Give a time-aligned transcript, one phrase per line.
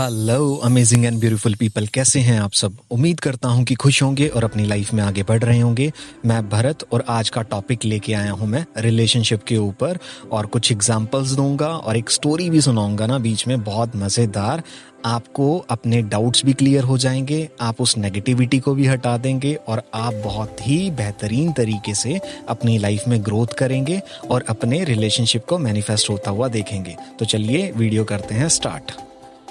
[0.00, 2.76] Hello amazing and beautiful people कैसे हैं आप सब?
[2.90, 5.90] उम्मीद करता हूँ कि खुश होंगे और अपनी लाइफ में आगे बढ़ रहे होंगे।
[6.26, 9.98] मैं भरत और आज का टॉपिक लेके आया हूँ मैं रिलेशनशिप के ऊपर
[10.32, 14.62] और कुछ एग्जांपल्स दूँगा और एक स्टोरी भी सुनाऊँगा ना बीच में। बहुत मज़ेदार।
[15.04, 19.82] आपको अपने डाउट्स भी क्लियर हो जाएँगे, आप उस नेगेटिविटी को भी हटा देंगे और
[19.94, 25.58] आप बहुत ही बेहतरीन तरीके से अपनी लाइफ में ग्रोथ करेंगे और अपने रिलेशनशिप को
[25.58, 28.92] मैनिफेस्ट होता हुआ देखेंगे। तो चलिए वीडियो करते हैं स्टार्ट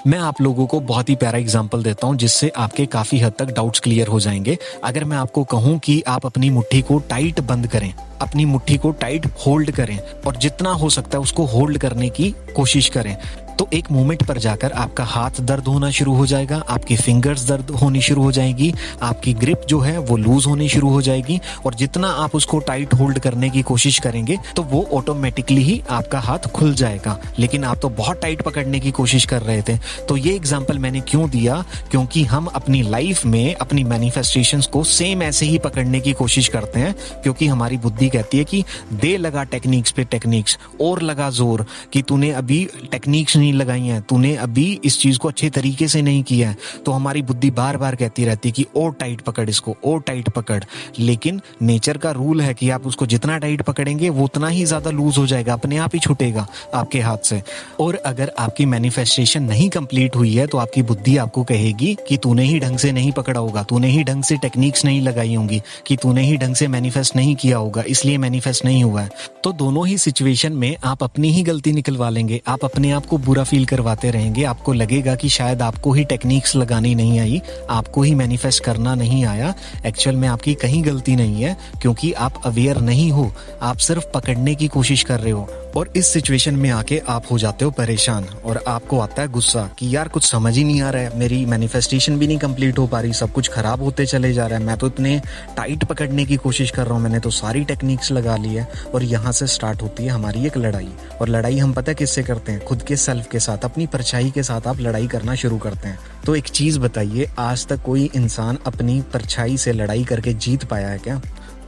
[0.06, 3.44] मैं आप लोगों को बहुत ही प्यारा एग्ज़ाम्पल देता हूँ, जिससे आपके काफ़ी हद तक
[3.44, 7.66] डाउट्स क्लियर हो जाएँगे। अगर मैं आपको कहूँ कि आप अपनी मुट्ठी को टाइट बंद
[7.66, 12.08] करें, अपनी मुट्ठी को टाइट होल्ड करें, और जितना हो सकता है उसको होल्ड करने
[12.08, 13.16] की कोशिश करें।
[13.60, 17.70] तो एक मोमेंट पर जाकर आपका हाथ दर्द होना शुरू हो जाएगा, आपकी फिंगर्स दर्द
[17.72, 21.74] होनी शुरू हो जाएगी, आपकी ग्रिप जो है वो लूज होनी शुरू हो जाएगी और
[21.74, 26.48] जितना आप उसको टाइट होल्ड करने की कोशिश करेंगे तो वो ऑटोमेटिकली ही आपका हाथ
[26.54, 29.76] खुल जाएगा। लेकिन आप तो बहुत टाइट पकड़ने की कोशिश कर रहे थे।
[30.08, 31.62] तो ये एग्ज़ाम्पल मैंने क्यों दिया?
[31.90, 36.80] क्योंकि हम अपनी लाइफ में, अपनी मैनिफेस्टेशन को सेम ऐसे ही पकड़ने की कोशिश करते
[36.80, 41.66] हैं, क्योंकि हमारी बुद्धि कहती है कि दे लगा टेक्निक्स पे टेक्निक्स और लगा ज़ोर
[41.92, 45.88] कि तूने अभी टेक्निक्स नहीं नहीं लगाई हैं। तूने अभी इस चीज़ को अच्छे तरीके
[45.88, 46.56] से नहीं किया है।
[46.86, 50.28] तो हमारी बुद्धि बार बार कहती रहती है कि और टाइट पकड़ इसको और टाइट
[50.28, 50.62] पकड़।
[50.98, 54.90] लेकिन नेचर का रूल है कि आप उसको जितना टाइट पकड़ेंगे, वो उतना ही ज़्यादा
[54.90, 57.42] लूज हो जाएगा, अपने आप ही छूटेगा आपके हाथ से।
[57.80, 62.44] और अगर आपकी मैनिफेस्टेशन नहीं कंप्लीट हुई है तो आपकी बुद्धि आपको कहेगी कि, तूने
[62.44, 65.96] ही ढंग से नहीं पकड़ा होगा, तूने ही ढंग से टेक्निक्स नहीं लगाई होंगी, कि
[65.96, 69.10] तूने ही ढंग से मैनिफेस्ट नहीं किया होगा, इसलिए मैनिफेस्ट नहीं हुआ है।
[69.44, 73.18] तो दोनों ही सिचुएशन में आप अपनी ही गलती निकलवा लेंगे। आप अपने आप को
[73.20, 77.40] बुरा बुरा फील करवाते रहेंगे। आपको लगेगा कि शायद आपको ही टेक्निक्स लगानी नहीं आई,
[77.70, 79.54] आपको ही मैनिफेस्ट करना नहीं आया।
[79.86, 83.32] एक्चुअल में आपकी कहीं गलती नहीं है, क्योंकि आप अवेयर नहीं हो।
[83.62, 87.38] आप सिर्फ़ पकड़ने की कोशिश कर रहे हो। और इस सिचुएशन में आके आप हो
[87.38, 90.90] जाते हो परेशान और आपको आता है गुस्सा कि यार कुछ समझ ही नहीं आ
[90.90, 94.32] रहा है। मेरी मैनिफेस्टेशन भी नहीं कंप्लीट हो पा रही, सब कुछ खराब होते चले
[94.32, 95.20] जा रहा है। मैं तो इतने
[95.56, 99.02] टाइट पकड़ने की कोशिश कर रहा हूँ, मैंने तो सारी टेक्निक्स लगा ली है और
[99.04, 100.88] यहाँ से स्टार्ट होती है हमारी एक लड़ाई।
[101.20, 102.64] और लड़ाई हम पता किससे करते हैं?
[102.64, 105.98] खुद के सेल्फ के साथ, अपनी परछाई के साथ आप लड़ाई करना शुरू करते हैं।
[106.26, 110.88] तो एक चीज़ बताइए, आज तक कोई इंसान अपनी परछाई से लड़ाई करके जीत पाया
[110.88, 111.20] है क्या?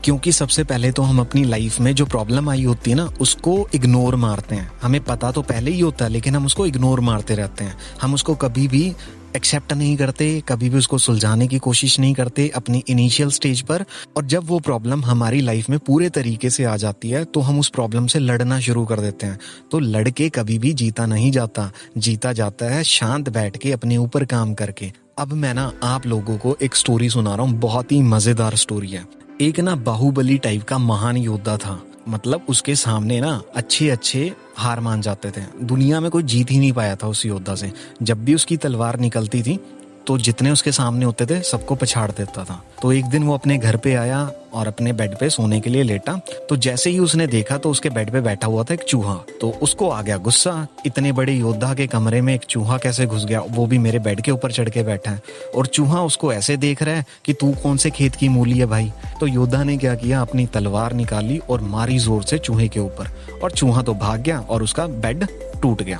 [0.03, 3.67] क्योंकि सबसे पहले तो हम अपनी लाइफ में जो प्रॉब्लम आई होती है ना, उसको
[3.75, 7.35] इग्नोर मारते हैं। हमें पता तो पहले ही होता है, लेकिन हम उसको इग्नोर मारते
[7.35, 8.93] रहते हैं। हम उसको कभी भी
[9.35, 13.85] एक्सेप्ट नहीं करते, कभी भी उसको सुलझाने की कोशिश नहीं करते अपनी इनिशियल स्टेज पर।
[14.17, 17.59] और जब वो प्रॉब्लम हमारी लाइफ में पूरे तरीके से आ जाती है तो हम
[17.59, 19.39] उस प्रॉब्लम से लड़ना शुरू कर देते हैं।
[19.71, 24.25] तो लड़के कभी भी जीता नहीं जाता। जीता जाता है शांत बैठ के अपने ऊपर
[24.25, 28.01] काम करके। अब मैं ना आप लोगों को एक स्टोरी सुना रहा हूँ, बहुत ही
[28.03, 29.05] मज़ेदार स्टोरी है।
[29.41, 34.79] एक ना बाहुबली टाइप का महान योद्धा था। मतलब उसके सामने ना अच्छे अच्छे हार
[34.79, 38.25] मान जाते थे। दुनिया में कोई जीत ही नहीं पाया था उस योद्धा से। जब
[38.25, 39.59] भी उसकी तलवार निकलती थी
[40.07, 43.57] तो जितने उसके सामने होते थे, सबको पछाड़ देता था। तो एक दिन वो अपने
[43.57, 44.19] घर पे आया
[44.53, 46.13] और अपने बेड पे सोने के लिए लेटा।
[46.49, 49.49] तो जैसे ही उसने देखा तो उसके बेड पे बैठा हुआ था एक चूहा। तो
[49.61, 53.41] उसको आ गया गुस्सा। इतने बड़े योद्धा के कमरे में एक चूहा कैसे घुस गया?
[53.41, 55.21] वो भी मेरे बेड के ऊपर चढ़ के बैठा है।
[55.55, 58.65] और चूहा उसको ऐसे देख रहा है कि तू कौन से खेत की मूली है
[58.65, 58.91] भाई?
[59.19, 60.21] तो योद्धा ने क्या किया?
[60.21, 64.39] अपनी तलवार निकाली और मारी ज़ोर से चूहे के ऊपर। और चूहा तो भाग गया
[64.39, 65.27] और उसका बेड
[65.61, 65.99] टूट गया।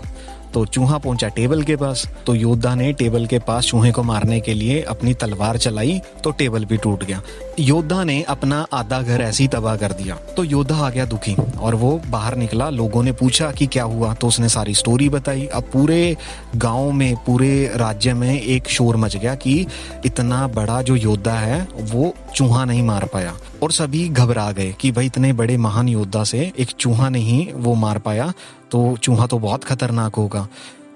[0.54, 4.40] तो चूहा पहुँचा टेबल के पास तो योद्धा ने टेबल के पास चूहे को मारने
[4.40, 7.22] के लिए अपनी तलवार चलाई तो टेबल भी टूट गया।
[7.60, 11.76] योद्धा ने अपना आधा घर ऐसी तबाह कर दिया। तो योद्धा आ गया दुखी, और
[11.76, 15.64] वो बाहर निकला। लोगों ने पूछा कि क्या हुआ तो उसने सारी स्टोरी बताई। अब
[15.64, 16.16] पूरे
[16.56, 19.66] गाँव में, पूरे राज्य में एक शोर मच गया कि
[20.06, 24.92] इतना बड़ा जो योद्धा है, वो चूहा नहीं मार पाया। और सभी घबरा गए कि
[24.92, 28.34] भाई इतने बड़े महान योद्धा से एक चूहा नहीं वो मार पाया
[28.72, 30.48] तो चूहा तो बहुत खतरनाक होगा।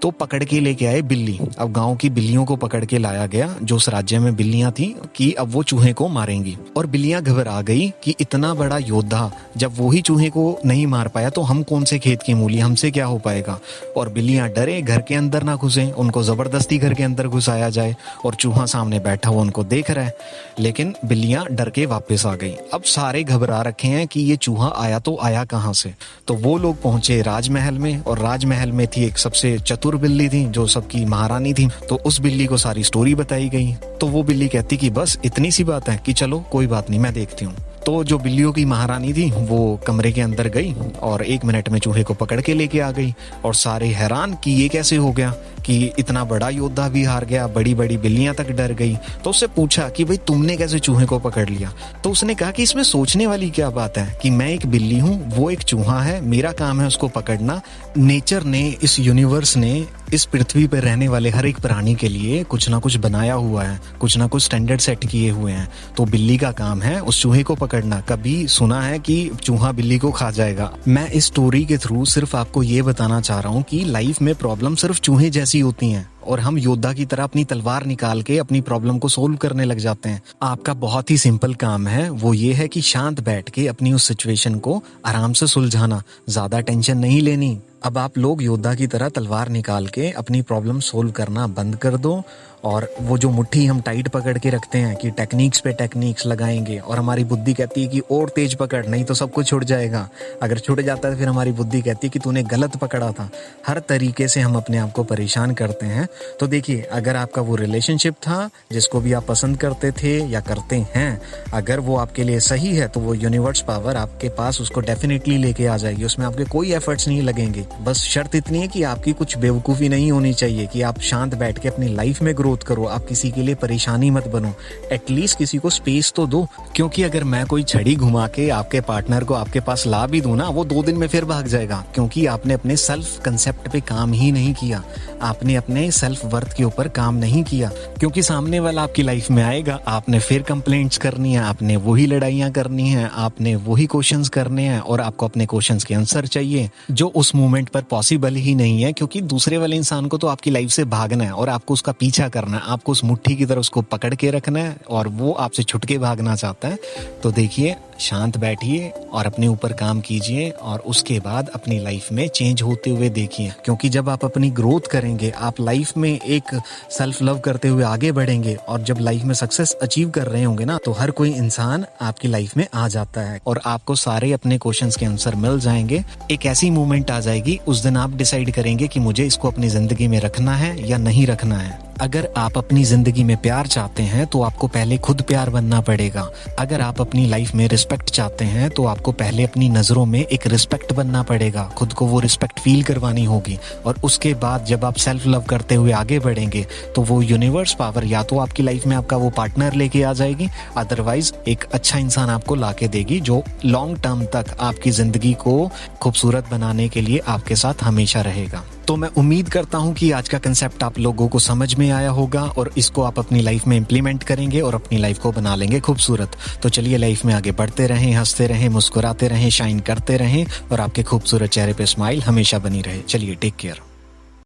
[0.02, 3.56] तो पकड़ के लेके आए बिल्ली। अब गाँव की बिल्लियों को पकड़ के लाया गया,
[3.64, 7.62] जो उस राज्य में बिल्लियाँ थी, कि अब वो चूहे को मारेंगी। और बिल्लियाँ घबरा
[7.62, 11.64] गई कि इतना बड़ा योद्धा जब वो ही चूहे को नहीं मार पाया तो हम
[11.64, 13.60] कौन से खेत की मूली, हमसे क्या हो पाएगा?
[13.98, 17.96] और बिल्लियाँ डरे, घर के अंदर ना घुसे, उनको ज़बरदस्ती घर के अंदर घुसाया जाए,
[18.26, 20.18] और चूहा सामने बैठा हुआ उनको देख रहा है।
[20.60, 24.74] लेकिन बिल्लियाँ डर के वापस आ गई। अब सारे घबरा रखे हैं कि ये चूहा
[24.78, 25.94] आया तो आया कहाँ से?
[26.28, 30.28] तो वो लोग पहुँचे राजमहल में, और राजमहल में थी एक सबसे चतुर चतुर बिल्ली
[30.30, 34.24] थी, जो सबकी महारानी थी तो उस बिल्ली को सारी स्टोरी बताई गई। तो वो
[34.24, 37.46] बिल्ली कहती कि बस इतनी सी बात है कि चलो, कोई बात नहीं, मैं देखती
[37.46, 37.56] हूँ।
[37.88, 41.80] तो जो बिल्लियों की महारानी थी, वो कमरे के अंदर गई और एक मिनट में
[41.80, 43.14] चूहे को पकड़ के लेके आ गई
[43.46, 45.32] और सारे हैरान कि ये कैसे हो गया
[45.66, 49.48] कि इतना बड़ा योद्धा भी हार गया बड़ी बड़ी बिल्लियाँ तक डर गई। तो उससे
[49.48, 51.74] पूछा कि भाई, तुमने कैसे चूहे को पकड़ लिया?
[52.04, 55.38] तो उसने कहा कि इसमें सोचने वाली क्या बात है कि मैं एक बिल्ली हूँ,
[55.38, 57.62] वो एक चूहा है, मेरा काम है उसको पकड़ना।
[57.98, 62.44] नेचर ने, इस यूनिवर्स ने, इस पृथ्वी पर रहने वाले हर एक प्राणी के लिए
[62.44, 66.06] कुछ ना कुछ बनाया हुआ है, कुछ ना कुछ स्टैंडर्ड सेट किए हुए हैं। तो
[66.06, 70.12] बिल्ली का काम है उस चूहे को पकड़ना कभी सुना है कि चूहा बिल्ली को
[70.12, 70.72] खा जाएगा?
[70.88, 74.34] मैं इस स्टोरी के थ्रू सिर्फ़ आपको ये बताना चाह रहा हूँ कि लाइफ में
[74.36, 78.38] प्रॉब्लम सिर्फ़ चूहे जैसी होती हैं और हम योद्धा की तरह अपनी तलवार निकाल के
[78.38, 82.34] अपनी प्रॉब्लम को सोल्व करने लग जाते हैं। आपका बहुत ही सिंपल काम है, वो
[82.34, 86.98] ये है कि शांत बैठ के अपनी उस सिचुएशन को आराम से सुलझाना। ज़्यादा टेंशन
[86.98, 91.46] नहीं लेनी। अब आप लोग योद्धा की तरह तलवार निकाल के अपनी प्रॉब्लम सोल्व करना
[91.48, 92.22] बंद कर दो
[92.64, 96.78] और वो जो मुट्ठी हम टाइट पकड़ के रखते हैं कि टेक्निक्स पे टेक्निक्स लगाएँगे
[96.78, 100.10] और हमारी बुद्धि कहती है कि और तेज पकड़, नहीं तो सब कुछ छुट जाएगा।
[100.42, 103.30] अगर छुट जाता है, फिर हमारी बुद्धि कहती है कि तूने गलत पकड़ा था।
[103.68, 106.08] हर तरीके से हम अपने आप को परेशान करते हैं।
[106.40, 110.86] तो देखिए, अगर आपका वो रिलेशनशिप था, जिसको भी आप पसंद करते थे या करते
[110.96, 111.22] हैं,
[111.54, 115.66] अगर वो आपके लिए सही है तो वो यूनिवर्स पावर आपके पास उसको डेफिनेटली लेके
[115.66, 119.38] आ जाएगी। उसमें आपके कोई एफर्ट्स नहीं लगेंगे। बस शर्त इतनी है कि आपकी कुछ
[119.38, 123.06] बेवकूफ़ी नहीं होनी चाहिए कि आप शांत बैठ के अपनी लाइफ में ग्रोथ करो, आप
[123.06, 124.54] किसी के लिए परेशानी मत बनो।
[124.92, 126.46] एटलीस्ट किसी को स्पेस तो दो,
[126.76, 130.36] क्योंकि अगर मैं कोई छड़ी घुमा के आपके पार्टनर को आपके पास ला भी दूँ
[130.38, 134.14] ना, वो दो दिन में फिर भाग जाएगा, क्योंकि आपने अपने सेल्फ कंसेप्ट पे काम
[134.14, 134.84] ही नहीं किया।
[135.22, 139.44] आपने अपने सेल्फ वर्थ के ऊपर काम नहीं किया, क्योंकि सामने वाला आपकी लाइफ में
[139.44, 144.64] आएगा, आपने फिर कंप्लेंट्स करनी है, आपने वही लड़ाइयाँ करनी है, आपने वही क्वेश्चन करने
[144.64, 148.82] हैं, और आपको अपने क्वेश्चन के आंसर चाहिए, जो उस मोमेंट पर पॉसिबल ही नहीं
[148.84, 151.92] है, क्योंकि दूसरे वाले इंसान को तो आपकी लाइफ से भागना है, और आपको उसका
[151.92, 155.32] पीछा करना है। आपको उस मुट्ठी की तरह उसको पकड़ के रखना है और वो
[155.40, 156.80] आपसे छुटके भागना चाहता है।
[157.24, 162.28] तो देखिए, शांत बैठिए और अपने ऊपर काम कीजिए और उसके बाद अपनी लाइफ में
[162.28, 166.54] चेंज होते हुए देखिए। क्योंकि जब आप अपनी ग्रोथ करेंगे, आप लाइफ में एक
[166.92, 170.66] सेल्फ लव करते हुए आगे बढ़ेंगे और जब लाइफ में सक्सेस अचीव कर रहे होंगे
[170.66, 174.58] ना तो हर कोई इंसान आपकी लाइफ में आ जाता है और आपको सारे अपने
[174.58, 178.88] क्वेश्चन के आंसर मिल जाएँगे। एक ऐसी मोमेंट आ जाएगी, उस दिन आप डिसाइड करेंगे
[178.88, 182.84] कि मुझे इसको अपनी ज़िंदगी में रखना है या नहीं रखना है। अगर आप अपनी
[182.84, 186.28] ज़िंदगी में प्यार चाहते हैं तो आपको पहले खुद प्यार बनना पड़ेगा।
[186.60, 190.48] अगर आप अपनी लाइफ में रिस्पेक्ट चाहते हैं तो आपको पहले अपनी नज़रों में एक
[190.48, 194.96] रिस्पेक्ट बनना पड़ेगा। खुद को वो रिस्पेक्ट फील करवानी होगी। और उसके बाद जब आप
[194.98, 196.66] सेल्फ लव करते हुए आगे बढ़ेंगे
[196.96, 200.50] तो वो यूनिवर्स पावर या तो आपकी लाइफ में आपका वो पार्टनर लेके आ जाएगी।
[200.78, 205.60] अदरवाइज़ एक अच्छा इंसान आपको ला के देगी, जो लॉन्ग टर्म तक आपकी ज़िंदगी को
[206.02, 210.30] खूबसूरत बनाने के लिए आपके साथ हमेशा रहेगा। तो मैं उम्मीद करता हूँ कि आज
[210.30, 213.78] का कंसेप्ट आप लोगों को समझ में आया होगा और इसको आप अपनी लाइफ में
[213.78, 216.32] इम्प्लीमेंट करेंगे और अपनी लाइफ को बना लेंगे खूबसूरत।
[216.64, 220.80] तो चलिए लाइफ में आगे बढ़ते रहें, हँसते रहें, मुस्कुराते रहें शाइन करते रहें और
[220.80, 223.87] आपके खूबसूरत चेहरे पर स्माइल हमेशा बनी रहे। चलिए टेक केयर